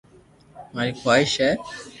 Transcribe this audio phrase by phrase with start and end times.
[0.73, 1.49] ماري خواݾ ھي